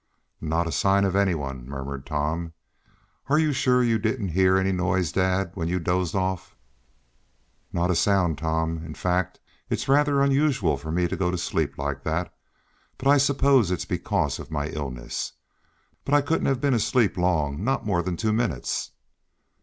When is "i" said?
13.09-13.19, 16.15-16.21